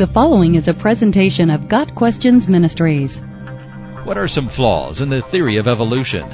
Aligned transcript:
The 0.00 0.06
following 0.06 0.54
is 0.54 0.66
a 0.66 0.72
presentation 0.72 1.50
of 1.50 1.68
Got 1.68 1.94
Questions 1.94 2.48
Ministries. 2.48 3.18
What 4.04 4.16
are 4.16 4.26
some 4.26 4.48
flaws 4.48 5.02
in 5.02 5.10
the 5.10 5.20
theory 5.20 5.58
of 5.58 5.68
evolution? 5.68 6.26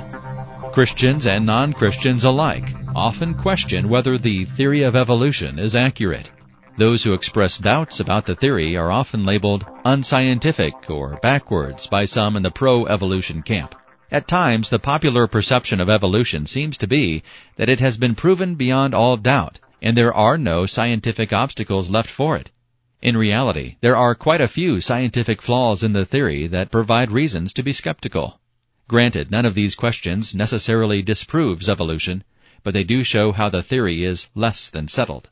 Christians 0.71 1.27
and 1.27 1.45
non-Christians 1.45 2.23
alike 2.23 2.73
often 2.95 3.35
question 3.35 3.89
whether 3.89 4.19
the 4.19 4.45
theory 4.45 4.83
of 4.83 4.95
evolution 4.95 5.59
is 5.59 5.75
accurate. 5.75 6.31
Those 6.77 7.03
who 7.03 7.13
express 7.13 7.59
doubts 7.59 7.99
about 7.99 8.25
the 8.25 8.37
theory 8.37 8.77
are 8.77 8.93
often 8.93 9.25
labeled 9.25 9.67
unscientific 9.85 10.89
or 10.89 11.19
backwards 11.21 11.89
by 11.89 12.05
some 12.05 12.37
in 12.37 12.45
the 12.45 12.53
pro-evolution 12.53 13.43
camp. 13.43 13.75
At 14.13 14.29
times, 14.29 14.71
the 14.71 14.79
popular 14.79 15.27
perception 15.27 15.81
of 15.81 15.91
evolution 15.91 16.47
seems 16.47 16.79
to 16.79 16.87
be 16.87 17.25
that 17.57 17.69
it 17.69 17.81
has 17.81 17.97
been 17.97 18.15
proven 18.15 18.55
beyond 18.55 18.95
all 18.95 19.17
doubt, 19.17 19.59
and 19.83 19.97
there 19.97 20.15
are 20.15 20.39
no 20.39 20.67
scientific 20.67 21.33
obstacles 21.33 21.91
left 21.91 22.09
for 22.09 22.37
it. 22.37 22.53
In 23.03 23.17
reality, 23.17 23.77
there 23.83 23.97
are 23.97 24.15
quite 24.15 24.41
a 24.41 24.49
few 24.49 24.81
scientific 24.81 25.43
flaws 25.43 25.83
in 25.83 25.93
the 25.93 26.07
theory 26.07 26.47
that 26.47 26.71
provide 26.71 27.13
reasons 27.13 27.53
to 27.53 27.63
be 27.63 27.73
skeptical. 27.73 28.41
Granted, 28.89 29.31
none 29.31 29.45
of 29.45 29.55
these 29.55 29.75
questions 29.75 30.35
necessarily 30.35 31.03
disproves 31.03 31.69
evolution, 31.69 32.25
but 32.63 32.73
they 32.73 32.85
do 32.85 33.05
show 33.05 33.33
how 33.33 33.49
the 33.49 33.63
theory 33.63 34.05
is 34.05 34.29
less 34.35 34.69
than 34.69 34.89
settled. 34.89 35.29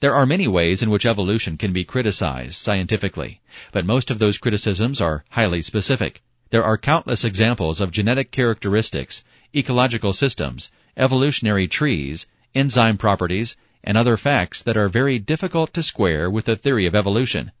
There 0.00 0.14
are 0.14 0.26
many 0.26 0.48
ways 0.48 0.82
in 0.82 0.90
which 0.90 1.06
evolution 1.06 1.56
can 1.56 1.72
be 1.72 1.84
criticized 1.84 2.56
scientifically, 2.56 3.40
but 3.72 3.86
most 3.86 4.10
of 4.10 4.18
those 4.18 4.38
criticisms 4.38 5.00
are 5.00 5.24
highly 5.30 5.62
specific. 5.62 6.20
There 6.50 6.64
are 6.64 6.76
countless 6.76 7.24
examples 7.24 7.80
of 7.80 7.90
genetic 7.90 8.32
characteristics, 8.32 9.24
ecological 9.54 10.12
systems, 10.12 10.72
evolutionary 10.96 11.68
trees, 11.68 12.26
enzyme 12.54 12.98
properties, 12.98 13.56
and 13.84 13.96
other 13.96 14.16
facts 14.16 14.62
that 14.62 14.76
are 14.76 14.88
very 14.88 15.18
difficult 15.18 15.72
to 15.74 15.82
square 15.82 16.28
with 16.28 16.46
the 16.46 16.56
theory 16.56 16.86
of 16.86 16.94
evolution. 16.96 17.52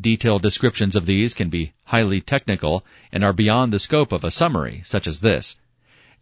Detailed 0.00 0.42
descriptions 0.42 0.96
of 0.96 1.06
these 1.06 1.34
can 1.34 1.48
be 1.48 1.72
highly 1.84 2.20
technical 2.20 2.84
and 3.12 3.22
are 3.22 3.32
beyond 3.32 3.72
the 3.72 3.78
scope 3.78 4.12
of 4.12 4.24
a 4.24 4.30
summary 4.30 4.82
such 4.84 5.06
as 5.06 5.20
this. 5.20 5.56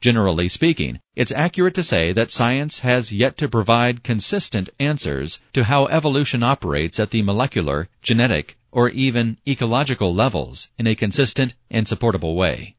Generally 0.00 0.50
speaking, 0.50 1.00
it's 1.14 1.32
accurate 1.32 1.74
to 1.74 1.82
say 1.82 2.12
that 2.12 2.30
science 2.30 2.80
has 2.80 3.12
yet 3.12 3.38
to 3.38 3.48
provide 3.48 4.02
consistent 4.02 4.68
answers 4.78 5.40
to 5.54 5.64
how 5.64 5.86
evolution 5.86 6.42
operates 6.42 7.00
at 7.00 7.10
the 7.10 7.22
molecular, 7.22 7.88
genetic, 8.02 8.58
or 8.70 8.90
even 8.90 9.38
ecological 9.48 10.14
levels 10.14 10.68
in 10.78 10.86
a 10.86 10.94
consistent 10.94 11.54
and 11.70 11.88
supportable 11.88 12.36
way. 12.36 12.76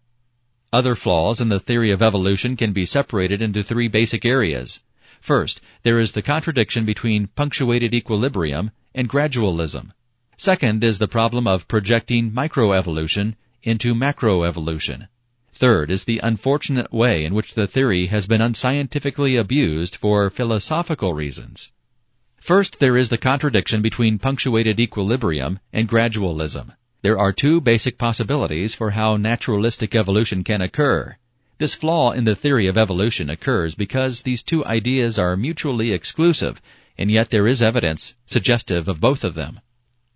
Other 0.71 0.95
flaws 0.95 1.41
in 1.41 1.49
the 1.49 1.59
theory 1.59 1.91
of 1.91 2.03
evolution 2.03 2.55
can 2.55 2.71
be 2.71 2.85
separated 2.85 3.41
into 3.41 3.63
three 3.63 3.87
basic 3.87 4.25
areas. 4.25 4.81
First, 5.21 5.61
there 5.83 5.99
is 5.99 6.11
the 6.11 6.21
contradiction 6.21 6.85
between 6.85 7.27
punctuated 7.27 7.93
equilibrium 7.93 8.71
and 8.93 9.09
gradualism. 9.09 9.91
Second 10.37 10.83
is 10.83 10.99
the 10.99 11.07
problem 11.07 11.47
of 11.47 11.67
projecting 11.67 12.31
microevolution 12.31 13.35
into 13.63 13.95
macroevolution. 13.95 15.07
Third 15.51 15.89
is 15.89 16.03
the 16.03 16.19
unfortunate 16.21 16.93
way 16.93 17.25
in 17.25 17.33
which 17.33 17.55
the 17.55 17.65
theory 17.65 18.05
has 18.07 18.27
been 18.27 18.41
unscientifically 18.41 19.35
abused 19.35 19.95
for 19.95 20.29
philosophical 20.29 21.15
reasons. 21.15 21.71
First, 22.39 22.79
there 22.79 22.95
is 22.95 23.09
the 23.09 23.17
contradiction 23.17 23.81
between 23.81 24.19
punctuated 24.19 24.79
equilibrium 24.79 25.59
and 25.73 25.89
gradualism. 25.89 26.73
There 27.01 27.17
are 27.17 27.33
two 27.33 27.59
basic 27.59 27.97
possibilities 27.97 28.75
for 28.75 28.91
how 28.91 29.17
naturalistic 29.17 29.95
evolution 29.95 30.43
can 30.43 30.61
occur. 30.61 31.17
This 31.59 31.73
flaw 31.73 32.11
in 32.11 32.25
the 32.25 32.35
theory 32.35 32.67
of 32.67 32.77
evolution 32.77 33.31
occurs 33.31 33.73
because 33.73 34.21
these 34.21 34.43
two 34.43 34.63
ideas 34.65 35.17
are 35.17 35.35
mutually 35.35 35.91
exclusive, 35.91 36.61
and 36.99 37.09
yet 37.09 37.31
there 37.31 37.47
is 37.47 37.63
evidence 37.63 38.13
suggestive 38.27 38.87
of 38.87 39.01
both 39.01 39.23
of 39.23 39.33
them. 39.33 39.61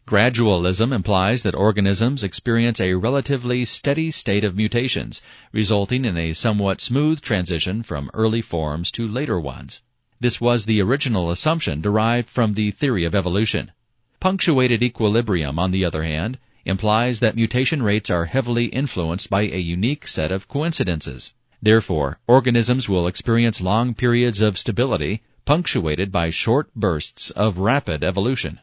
Gradualism 0.07 0.93
implies 0.93 1.41
that 1.41 1.55
organisms 1.55 2.23
experience 2.23 2.79
a 2.79 2.93
relatively 2.93 3.65
steady 3.65 4.11
state 4.11 4.43
of 4.43 4.55
mutations, 4.55 5.21
resulting 5.51 6.05
in 6.05 6.15
a 6.15 6.33
somewhat 6.33 6.79
smooth 6.79 7.21
transition 7.21 7.81
from 7.81 8.11
early 8.13 8.41
forms 8.41 8.91
to 8.91 9.07
later 9.07 9.39
ones. 9.39 9.81
This 10.19 10.39
was 10.39 10.65
the 10.65 10.79
original 10.81 11.31
assumption 11.31 11.81
derived 11.81 12.29
from 12.29 12.53
the 12.53 12.69
theory 12.69 13.03
of 13.03 13.15
evolution. 13.15 13.71
Punctuated 14.19 14.83
equilibrium, 14.83 15.57
on 15.57 15.71
the 15.71 15.85
other 15.85 16.03
hand, 16.03 16.37
implies 16.65 17.19
that 17.19 17.35
mutation 17.35 17.81
rates 17.81 18.09
are 18.09 18.25
heavily 18.25 18.65
influenced 18.65 19.29
by 19.29 19.41
a 19.41 19.57
unique 19.57 20.05
set 20.05 20.31
of 20.31 20.47
coincidences. 20.47 21.33
Therefore, 21.61 22.19
organisms 22.27 22.87
will 22.87 23.07
experience 23.07 23.61
long 23.61 23.93
periods 23.93 24.41
of 24.41 24.57
stability 24.57 25.21
punctuated 25.45 26.11
by 26.11 26.29
short 26.29 26.73
bursts 26.75 27.31
of 27.31 27.57
rapid 27.57 28.03
evolution. 28.03 28.59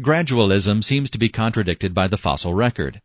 Gradualism 0.00 0.82
seems 0.82 1.10
to 1.10 1.18
be 1.18 1.28
contradicted 1.28 1.94
by 1.94 2.08
the 2.08 2.18
fossil 2.18 2.54
record. 2.54 3.00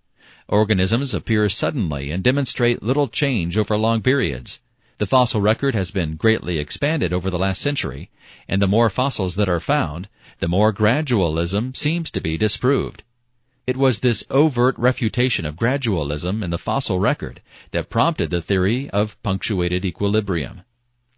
Organisms 0.48 1.14
appear 1.14 1.50
suddenly 1.50 2.12
and 2.12 2.24
demonstrate 2.24 2.84
little 2.84 3.08
change 3.08 3.58
over 3.58 3.78
long 3.78 4.02
periods. 4.02 4.60
The 4.98 5.06
fossil 5.06 5.42
record 5.42 5.76
has 5.76 5.92
been 5.92 6.16
greatly 6.16 6.58
expanded 6.58 7.14
over 7.14 7.30
the 7.30 7.38
last 7.38 7.62
century, 7.62 8.10
and 8.48 8.62
the 8.62 8.68
more 8.68 8.90
fossils 8.90 9.36
that 9.36 9.50
are 9.50 9.60
found, 9.60 10.10
the 10.40 10.48
more 10.48 10.74
gradualism 10.74 11.76
seems 11.76 12.10
to 12.12 12.22
be 12.22 12.38
disproved. 12.38 13.04
It 13.68 13.76
was 13.76 14.00
this 14.00 14.24
overt 14.30 14.80
refutation 14.80 15.46
of 15.46 15.58
gradualism 15.58 16.42
in 16.42 16.52
the 16.52 16.58
fossil 16.58 17.02
record 17.02 17.42
that 17.72 17.90
prompted 17.90 18.30
the 18.30 18.42
theory 18.42 18.90
of 18.92 19.22
punctuated 19.24 19.84
equilibrium. 19.84 20.62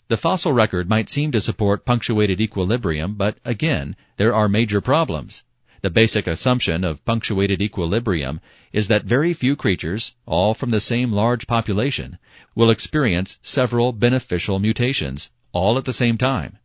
The 0.07 0.17
fossil 0.17 0.51
record 0.51 0.89
might 0.89 1.11
seem 1.11 1.31
to 1.33 1.41
support 1.41 1.85
punctuated 1.85 2.41
equilibrium, 2.41 3.13
but 3.13 3.37
again, 3.45 3.95
there 4.17 4.33
are 4.33 4.49
major 4.49 4.81
problems. 4.81 5.43
The 5.83 5.91
basic 5.91 6.25
assumption 6.25 6.83
of 6.83 7.05
punctuated 7.05 7.61
equilibrium 7.61 8.41
is 8.73 8.87
that 8.87 9.05
very 9.05 9.33
few 9.33 9.55
creatures, 9.55 10.15
all 10.25 10.55
from 10.55 10.71
the 10.71 10.81
same 10.81 11.11
large 11.11 11.45
population, 11.45 12.17
will 12.55 12.71
experience 12.71 13.37
several 13.43 13.91
beneficial 13.91 14.57
mutations, 14.57 15.29
all 15.51 15.77
at 15.77 15.85
the 15.85 15.93
same 15.93 16.17
time. 16.17 16.57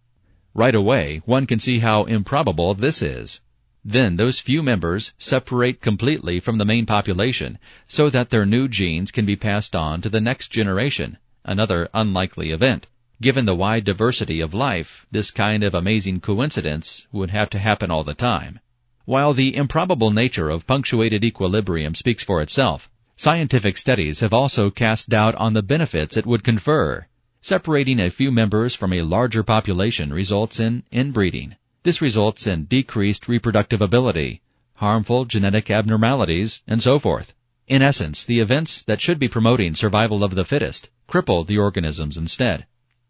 Right 0.55 0.75
away, 0.75 1.21
one 1.27 1.47
can 1.47 1.59
see 1.59 1.81
how 1.81 2.05
improbable 2.05 2.73
this 2.73 3.03
is. 3.03 3.43
Then 3.87 4.17
those 4.17 4.41
few 4.41 4.63
members 4.63 5.13
separate 5.19 5.83
completely 5.83 6.41
from 6.41 6.57
the 6.57 6.65
main 6.65 6.87
population 6.87 7.59
so 7.87 8.09
that 8.09 8.31
their 8.31 8.47
new 8.47 8.67
genes 8.67 9.11
can 9.11 9.27
be 9.27 9.37
passed 9.37 9.77
on 9.77 10.01
to 10.01 10.09
the 10.09 10.23
next 10.23 10.49
generation, 10.49 11.19
another 11.45 11.91
unlikely 11.93 12.51
event. 12.51 12.87
Given 13.21 13.45
the 13.45 13.55
wide 13.55 13.85
diversity 13.85 14.41
of 14.41 14.55
life, 14.55 15.07
this 15.11 15.31
kind 15.31 15.63
of 15.63 15.75
amazing 15.75 16.21
coincidence 16.21 17.07
would 17.13 17.31
have 17.31 17.51
to 17.51 17.59
happen 17.59 17.91
all 17.91 18.05
the 18.05 18.15
time. 18.15 18.61
While 19.05 19.35
the 19.35 19.55
improbable 19.55 20.11
nature 20.11 20.49
of 20.49 20.67
punctuated 20.67 21.23
equilibrium 21.23 21.95
speaks 21.95 22.23
for 22.23 22.41
itself, 22.41 22.89
scientific 23.17 23.77
studies 23.77 24.21
have 24.21 24.33
also 24.33 24.71
cast 24.71 25.11
doubt 25.11 25.35
on 25.35 25.53
the 25.53 25.63
benefits 25.63 26.17
it 26.17 26.25
would 26.25 26.43
confer. 26.43 27.07
Separating 27.43 28.01
a 28.01 28.09
few 28.11 28.33
members 28.33 28.75
from 28.75 28.95
a 28.95 29.03
larger 29.03 29.43
population 29.43 30.11
results 30.11 30.59
in 30.59 30.85
inbreeding. 30.91 31.57
This 31.85 32.01
results 32.01 32.47
in 32.47 32.65
decreased 32.65 33.29
reproductive 33.29 33.83
ability, 33.83 34.41
harmful 34.77 35.27
genetic 35.27 35.71
abnormalities, 35.71 36.63
and 36.67 36.83
so 36.83 36.99
forth. 36.99 37.35
In 37.69 37.83
essence, 37.83 38.25
the 38.25 38.41
events 38.41 38.81
that 38.81 39.03
should 39.03 39.19
be 39.19 39.29
promoting 39.29 39.75
survival 39.75 40.25
of 40.25 40.35
the 40.35 40.47
fittest 40.47 40.89
cripple 41.11 41.47
the 41.47 41.59
organisms 41.59 42.17
instead. 42.17 42.65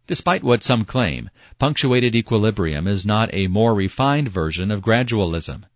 Despite 0.08 0.42
what 0.42 0.64
some 0.64 0.84
claim, 0.84 1.30
punctuated 1.60 2.16
equilibrium 2.16 2.88
is 2.88 3.06
not 3.06 3.32
a 3.32 3.46
more 3.46 3.76
refined 3.76 4.28
version 4.28 4.72
of 4.72 4.82
gradualism. 4.82 5.66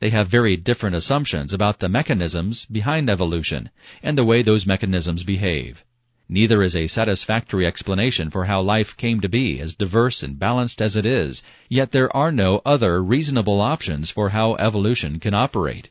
They 0.00 0.10
have 0.10 0.28
very 0.28 0.58
different 0.58 0.96
assumptions 0.96 1.54
about 1.54 1.80
the 1.80 1.88
mechanisms 1.88 2.66
behind 2.66 3.08
evolution 3.08 3.70
and 4.02 4.18
the 4.18 4.24
way 4.24 4.42
those 4.42 4.66
mechanisms 4.66 5.24
behave. 5.24 5.82
Neither 6.28 6.62
is 6.62 6.74
a 6.74 6.86
satisfactory 6.86 7.66
explanation 7.66 8.30
for 8.30 8.46
how 8.46 8.62
life 8.62 8.96
came 8.96 9.20
to 9.20 9.28
be 9.28 9.60
as 9.60 9.74
diverse 9.74 10.22
and 10.22 10.38
balanced 10.38 10.80
as 10.80 10.96
it 10.96 11.04
is, 11.04 11.42
yet 11.68 11.92
there 11.92 12.14
are 12.16 12.32
no 12.32 12.62
other 12.64 13.02
reasonable 13.02 13.60
options 13.60 14.10
for 14.10 14.30
how 14.30 14.54
evolution 14.54 15.20
can 15.20 15.34
operate. 15.34 15.90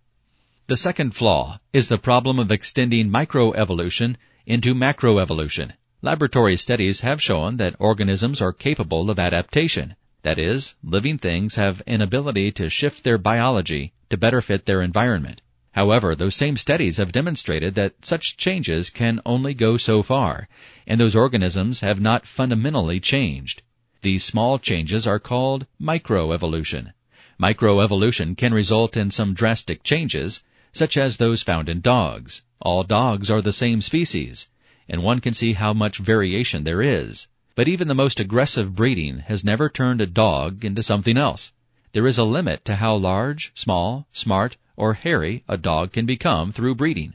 The 0.65 0.77
second 0.77 1.13
flaw 1.13 1.59
is 1.71 1.87
the 1.87 1.97
problem 1.97 2.39
of 2.39 2.51
extending 2.51 3.09
microevolution 3.09 4.15
into 4.47 4.73
macroevolution. 4.73 5.73
Laboratory 6.01 6.57
studies 6.57 7.01
have 7.01 7.21
shown 7.21 7.57
that 7.57 7.75
organisms 7.77 8.41
are 8.41 8.53
capable 8.53 9.09
of 9.09 9.19
adaptation. 9.19 9.95
That 10.23 10.39
is, 10.39 10.73
living 10.83 11.17
things 11.19 11.55
have 11.55 11.83
an 11.85 12.01
ability 12.01 12.51
to 12.53 12.69
shift 12.69 13.03
their 13.03 13.17
biology 13.17 13.93
to 14.09 14.17
better 14.17 14.41
fit 14.41 14.65
their 14.65 14.81
environment. 14.81 15.41
However, 15.73 16.15
those 16.15 16.35
same 16.35 16.55
studies 16.55 16.97
have 16.97 17.11
demonstrated 17.11 17.73
that 17.75 18.05
such 18.05 18.37
changes 18.37 18.91
can 18.91 19.19
only 19.25 19.55
go 19.55 19.75
so 19.75 20.03
far, 20.03 20.47
and 20.85 20.99
those 20.99 21.15
organisms 21.15 21.81
have 21.81 21.99
not 21.99 22.27
fundamentally 22.27 22.99
changed. 22.99 23.63
These 24.03 24.23
small 24.23 24.59
changes 24.59 25.07
are 25.07 25.17
called 25.17 25.65
microevolution. 25.81 26.93
Microevolution 27.41 28.37
can 28.37 28.53
result 28.53 28.95
in 28.95 29.09
some 29.09 29.33
drastic 29.33 29.81
changes, 29.81 30.43
such 30.71 30.95
as 30.95 31.17
those 31.17 31.41
found 31.41 31.67
in 31.67 31.81
dogs. 31.81 32.43
All 32.61 32.83
dogs 32.83 33.31
are 33.31 33.41
the 33.41 33.51
same 33.51 33.81
species, 33.81 34.49
and 34.87 35.01
one 35.01 35.21
can 35.21 35.33
see 35.33 35.53
how 35.53 35.73
much 35.73 35.97
variation 35.97 36.65
there 36.65 36.83
is. 36.83 37.27
But 37.55 37.67
even 37.67 37.87
the 37.87 37.95
most 37.95 38.19
aggressive 38.19 38.75
breeding 38.75 39.19
has 39.27 39.43
never 39.43 39.69
turned 39.69 40.01
a 40.01 40.05
dog 40.05 40.63
into 40.63 40.83
something 40.83 41.17
else. 41.17 41.51
There 41.93 42.05
is 42.05 42.19
a 42.19 42.23
limit 42.23 42.63
to 42.65 42.75
how 42.75 42.95
large, 42.95 43.51
small, 43.55 44.07
smart, 44.11 44.57
or 44.75 44.93
hairy 44.93 45.43
a 45.47 45.57
dog 45.57 45.91
can 45.91 46.05
become 46.05 46.51
through 46.51 46.75
breeding. 46.75 47.13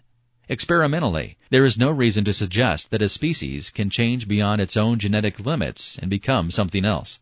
Experimentally, 0.49 1.37
there 1.51 1.65
is 1.65 1.79
no 1.79 1.91
reason 1.91 2.25
to 2.25 2.33
suggest 2.33 2.91
that 2.91 3.03
a 3.03 3.09
species 3.09 3.71
can 3.71 3.91
change 3.91 4.27
beyond 4.27 4.61
its 4.61 4.77
own 4.77 4.99
genetic 4.99 5.39
limits 5.41 5.99
and 5.99 6.09
become 6.09 6.51
something 6.51 6.85
else. 6.85 7.21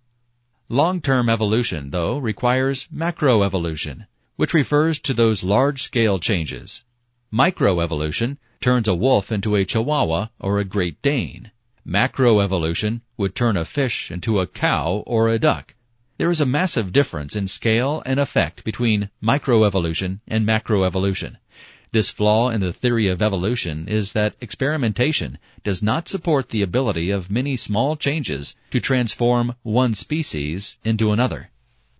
Long-term 0.68 1.28
evolution, 1.28 1.90
though, 1.90 2.18
requires 2.18 2.88
macroevolution, 2.94 4.06
which 4.36 4.54
refers 4.54 4.98
to 5.00 5.14
those 5.14 5.44
large-scale 5.44 6.18
changes. 6.18 6.84
Microevolution 7.32 8.36
turns 8.60 8.88
a 8.88 8.94
wolf 8.94 9.30
into 9.30 9.56
a 9.56 9.64
chihuahua 9.64 10.28
or 10.40 10.58
a 10.58 10.64
Great 10.64 11.00
Dane. 11.02 11.50
Macroevolution 11.86 13.00
would 13.16 13.34
turn 13.34 13.56
a 13.56 13.64
fish 13.64 14.10
into 14.10 14.40
a 14.40 14.46
cow 14.46 15.04
or 15.06 15.28
a 15.28 15.38
duck. 15.38 15.74
There 16.18 16.30
is 16.30 16.40
a 16.40 16.46
massive 16.46 16.92
difference 16.92 17.36
in 17.36 17.46
scale 17.46 18.02
and 18.06 18.18
effect 18.18 18.64
between 18.64 19.10
microevolution 19.22 20.20
and 20.26 20.46
macroevolution. 20.46 21.36
This 21.92 22.08
flaw 22.08 22.48
in 22.48 22.60
the 22.60 22.72
theory 22.72 23.08
of 23.08 23.20
evolution 23.20 23.86
is 23.86 24.14
that 24.14 24.34
experimentation 24.40 25.38
does 25.62 25.82
not 25.82 26.08
support 26.08 26.48
the 26.48 26.62
ability 26.62 27.10
of 27.10 27.30
many 27.30 27.54
small 27.56 27.96
changes 27.96 28.56
to 28.70 28.80
transform 28.80 29.56
one 29.62 29.92
species 29.92 30.78
into 30.84 31.12
another. 31.12 31.50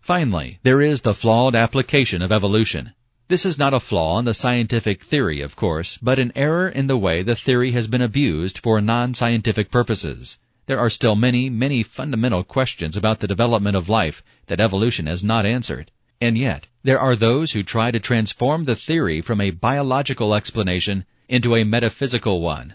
Finally, 0.01 0.61
there 0.63 0.81
is 0.81 1.03
the 1.03 1.15
flawed 1.15 1.55
application 1.55 2.23
of 2.23 2.33
evolution. 2.33 2.93
This 3.29 3.45
is 3.45 3.59
not 3.59 3.75
a 3.75 3.81
flaw 3.81 4.19
in 4.19 4.25
the 4.25 4.35
scientific 4.35 5.03
theory, 5.03 5.43
of 5.43 5.57
course, 5.57 5.99
but 6.01 6.19
an 6.19 6.33
error 6.35 6.69
in 6.69 6.87
the 6.87 6.97
way 6.97 7.23
the 7.23 7.37
theory 7.37 7.73
has 7.73 7.87
been 7.87 8.03
abused 8.03 8.59
for 8.59 8.81
non-scientific 8.81 9.71
purposes. 9.71 10.39
There 10.67 10.81
are 10.81 10.91
still 10.91 11.15
many, 11.15 11.49
many 11.49 11.85
fundamental 11.85 12.43
questions 12.43 12.97
about 12.97 13.21
the 13.21 13.29
development 13.29 13.77
of 13.77 13.89
life 13.89 14.25
that 14.47 14.61
evolution 14.61 15.07
has 15.07 15.23
not 15.23 15.47
answered. 15.47 15.93
And 16.21 16.37
yet, 16.37 16.67
there 16.83 16.99
are 16.99 17.15
those 17.15 17.53
who 17.53 17.63
try 17.63 17.93
to 17.93 18.01
transform 18.01 18.65
the 18.65 18.75
theory 18.75 19.21
from 19.21 19.41
a 19.41 19.51
biological 19.51 20.35
explanation 20.35 21.05
into 21.29 21.55
a 21.55 21.63
metaphysical 21.63 22.41
one. 22.41 22.75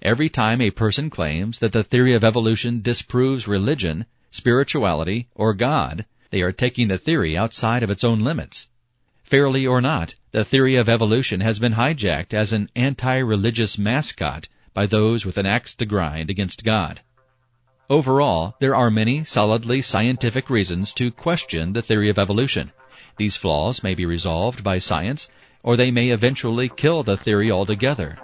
Every 0.00 0.28
time 0.28 0.60
a 0.60 0.70
person 0.70 1.10
claims 1.10 1.58
that 1.58 1.72
the 1.72 1.82
theory 1.82 2.12
of 2.14 2.22
evolution 2.22 2.80
disproves 2.80 3.48
religion, 3.48 4.06
spirituality, 4.30 5.28
or 5.34 5.52
God, 5.52 6.06
they 6.30 6.42
are 6.42 6.52
taking 6.52 6.86
the 6.86 6.98
theory 6.98 7.36
outside 7.36 7.82
of 7.82 7.90
its 7.90 8.04
own 8.04 8.20
limits. 8.20 8.68
Fairly 9.24 9.66
or 9.66 9.80
not, 9.80 10.14
the 10.30 10.44
theory 10.44 10.76
of 10.76 10.88
evolution 10.88 11.40
has 11.40 11.58
been 11.58 11.74
hijacked 11.74 12.34
as 12.34 12.52
an 12.52 12.68
anti-religious 12.76 13.78
mascot 13.78 14.46
by 14.74 14.86
those 14.86 15.26
with 15.26 15.38
an 15.38 15.46
axe 15.46 15.74
to 15.74 15.86
grind 15.86 16.30
against 16.30 16.64
God. 16.64 17.00
Overall, 17.92 18.54
there 18.58 18.74
are 18.74 18.90
many 18.90 19.22
solidly 19.22 19.82
scientific 19.82 20.48
reasons 20.48 20.94
to 20.94 21.10
question 21.10 21.74
the 21.74 21.82
theory 21.82 22.08
of 22.08 22.18
evolution. 22.18 22.72
These 23.18 23.36
flaws 23.36 23.82
may 23.82 23.94
be 23.94 24.06
resolved 24.06 24.64
by 24.64 24.78
science, 24.78 25.28
or 25.62 25.76
they 25.76 25.90
may 25.90 26.08
eventually 26.08 26.70
kill 26.70 27.02
the 27.02 27.18
theory 27.18 27.50
altogether. 27.50 28.16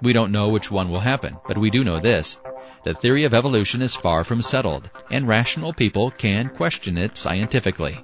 We 0.00 0.14
don't 0.14 0.32
know 0.32 0.48
which 0.48 0.70
one 0.70 0.88
will 0.88 1.00
happen, 1.00 1.36
but 1.46 1.58
we 1.58 1.68
do 1.68 1.84
know 1.84 2.00
this. 2.00 2.38
The 2.86 2.94
theory 2.94 3.24
of 3.24 3.34
evolution 3.34 3.82
is 3.82 3.94
far 3.94 4.24
from 4.24 4.40
settled, 4.40 4.88
and 5.10 5.28
rational 5.28 5.74
people 5.74 6.10
can 6.12 6.48
question 6.48 6.96
it 6.96 7.18
scientifically. 7.18 8.00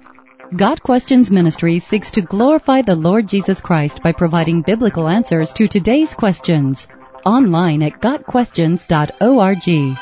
Got 0.55 0.83
Questions 0.83 1.31
Ministry 1.31 1.79
seeks 1.79 2.11
to 2.11 2.21
glorify 2.21 2.83
the 2.83 2.95
Lord 2.95 3.27
Jesus 3.27 3.59
Christ 3.59 4.03
by 4.03 4.11
providing 4.11 4.61
biblical 4.61 5.07
answers 5.07 5.51
to 5.53 5.67
today's 5.67 6.13
questions. 6.13 6.87
Online 7.25 7.81
at 7.81 8.01
GotQuestions.org. 8.01 9.97